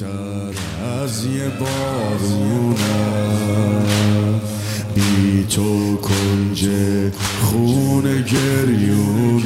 تر 0.00 0.54
از 1.02 1.24
یه 1.24 1.48
بارونم 1.60 2.80
بی 4.94 5.46
تو 5.50 5.96
کنج 5.96 6.68
خون 7.42 8.02
گریونم. 8.22 9.42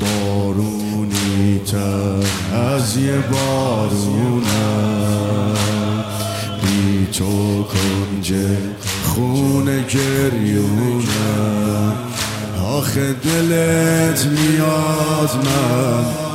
بارونی 0.00 1.60
تر 1.66 2.24
از 2.58 2.96
یه 2.96 3.18
بارونم 3.32 4.34
بی 6.62 7.06
تو 7.12 7.64
کنج 7.64 8.32
خون 9.04 9.64
گریونم. 9.82 11.08
آخه 12.64 13.12
دلت 13.12 14.26
میاد 14.26 15.30
من 15.44 16.27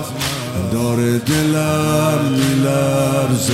داره 0.72 1.20
دلم 1.20 2.20
میلرزه. 2.32 3.54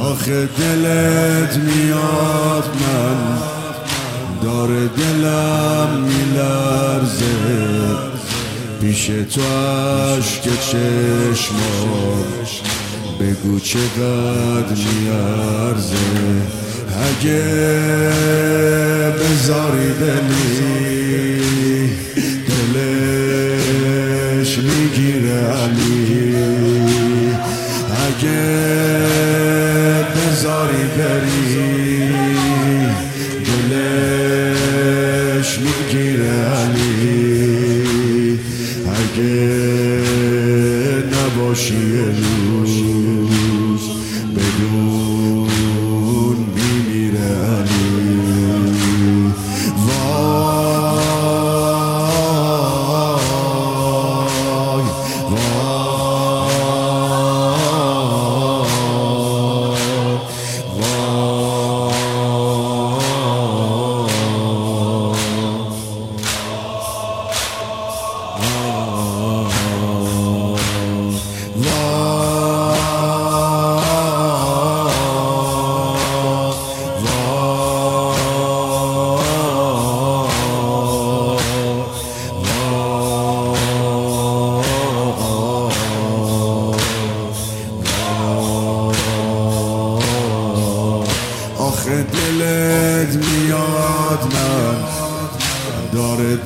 آخه 0.00 0.48
دلت 0.58 1.56
میاد 1.56 2.64
من. 2.80 3.38
داره 4.42 4.88
دلم 4.88 5.88
میلرزه. 6.02 7.24
پیش 8.80 9.06
تو 9.06 9.40
عشق 9.40 10.42
چشمام. 10.42 12.24
بگو 13.20 13.60
چقدر 13.60 14.76
میارزه. 14.76 15.94
اگه 16.94 17.42
بذاری 19.12 19.92
دلی 20.00 20.93
بری 30.66 30.88
دلش 30.96 31.54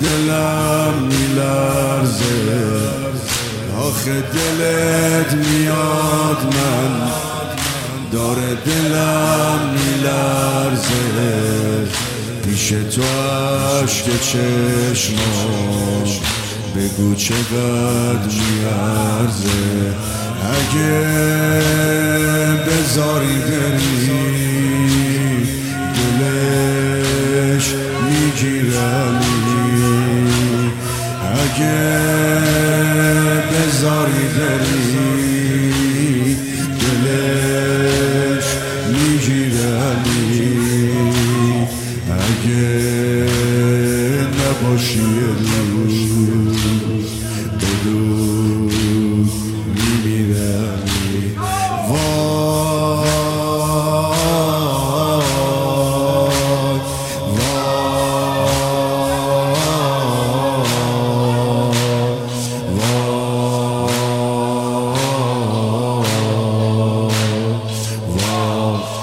دلم 0.00 0.94
میلرزه. 1.03 2.25
آخه 3.78 4.20
دلت 4.20 5.32
میاد 5.34 6.54
من. 6.54 7.10
داره 8.12 8.54
دلم 8.66 9.60
میلرزه. 9.72 10.98
پیش 12.44 12.69
تو 12.69 13.03
عشق 13.82 14.20
چشمام. 14.20 15.59
بگو 16.76 17.15
چقدر 17.15 18.34
میارزه. 18.34 19.94
اگه 20.42 20.92
بذاری 22.66 23.38
بری 23.38 24.67
Αγγέλη. 42.09 42.78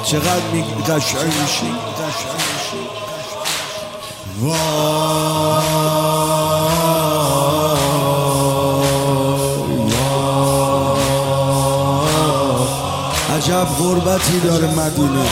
چقدر 0.05 0.41
قشنگ 0.87 1.33
وای. 4.41 4.59
عجب 13.35 13.67
غربتی 13.79 14.39
داره 14.39 14.67
مدینه. 14.67 15.25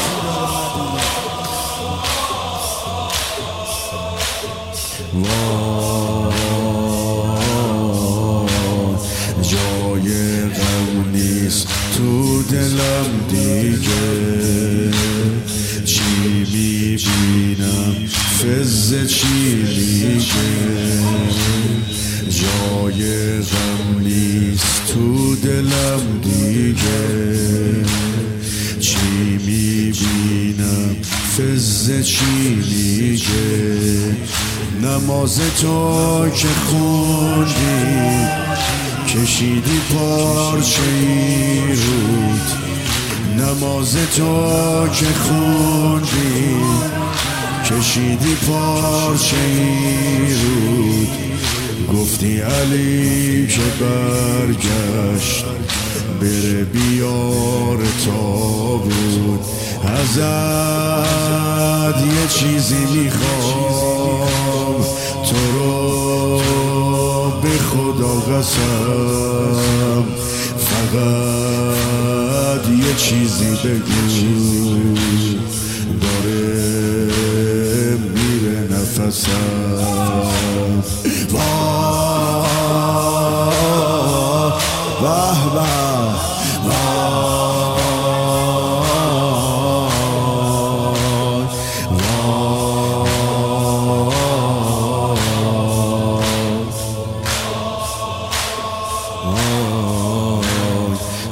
جای 9.41 10.50
غم 10.50 11.09
نیست 11.12 11.67
تو 11.97 12.44
دلم 12.44 13.28
دیگه 13.29 13.43
دلم 25.53 26.22
دیگه. 26.24 27.86
چی 28.80 28.97
می‌بینم؟ 29.46 30.96
فز 31.38 32.03
چی 32.03 32.56
میگه؟ 32.56 34.16
نماز 34.84 35.40
تو 35.62 36.30
که 36.36 36.47
خوندی 36.47 37.53
کشیدی 39.08 39.80
پارچه 39.94 40.81
رود. 41.69 42.42
نماز 43.38 43.95
تو 44.16 44.88
که 44.88 45.06
خوندی 45.06 46.56
کشیدی 47.66 48.36
پارچه 48.48 49.38
رود. 50.44 51.23
گفتی 51.88 52.39
علی 52.39 53.47
که 53.47 53.62
برگشت 53.80 55.45
بره 56.21 56.63
بیار 56.63 57.77
تا 58.06 58.77
بود. 58.77 59.39
ازت 59.85 60.24
یه 62.06 62.27
چیزی 62.30 62.85
می‌خوام 62.94 64.81
تو 65.30 65.35
رو 65.53 66.41
به 67.41 67.57
خدا 67.57 68.13
قسم. 68.38 70.03
فقط 70.57 72.03
یه 72.69 72.94
چیزی 72.97 73.51
بگو 73.63 74.01
داره 76.01 76.44
میره 77.97 78.59
نفسم. 78.71 79.82
وای 85.03 85.44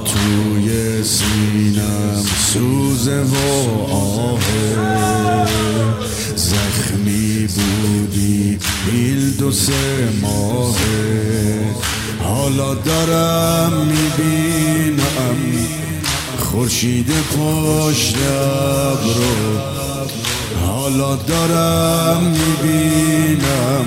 توی 0.06 1.04
سینم 1.04 2.24
سوزه 2.54 3.22
و 3.22 3.36
آهه 3.94 4.76
زخمی 6.36 7.48
بودی 7.48 8.60
بیل 8.86 9.38
دو 9.38 9.52
سه 9.52 10.10
ماهه 10.22 10.91
حالا 12.52 12.74
دارم 12.74 13.72
می‌بینم. 13.74 15.38
خورشید 16.38 17.12
پشت 17.12 18.16
رو. 19.16 19.60
حالا 20.66 21.16
دارم 21.16 22.24
می‌بینم. 22.24 23.86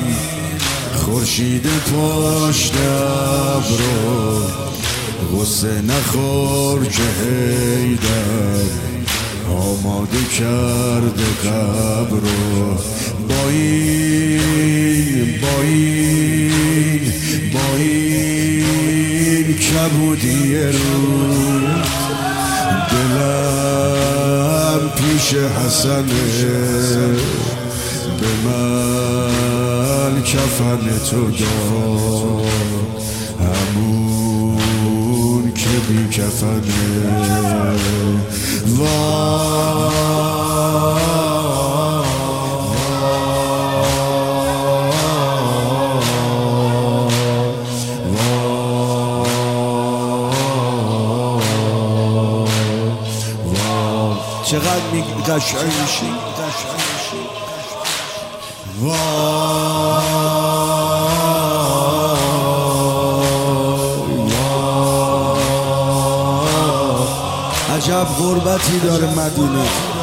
خورشید 0.96 1.66
پشت 1.66 2.72
رو. 3.78 4.40
غصه 5.38 5.82
نخور 5.82 6.84
که 6.84 7.02
هیدر 7.22 8.64
آماده 9.50 10.24
کرده 10.38 11.24
قبر 11.44 12.10
رو. 12.10 12.74
با 13.28 13.50
این 19.84 19.90
کبودی 19.90 20.56
رو 20.56 20.70
دلم 22.90 24.82
پیش 24.96 25.34
حسنه. 25.34 26.04
به 28.20 28.30
من 28.44 30.22
کفن 30.22 30.84
تو 31.10 31.30
داد. 31.30 32.44
همون 33.40 34.56
که 35.54 35.74
بی 35.88 36.08
کفنه. 36.08 37.14
چقدر 54.54 54.90
می 54.92 55.02
قشنگ 55.02 55.72
میشی. 55.82 56.12
عجب 67.74 68.06
غربتی 68.18 68.78
داره 68.78 69.06
مدینه. 69.06 69.93